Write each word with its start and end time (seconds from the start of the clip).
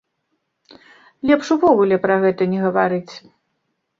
Лепш 1.31 1.51
увогуле 1.57 1.99
пра 2.05 2.15
гэта 2.23 2.47
не 2.53 2.59
гаварыць. 2.65 3.13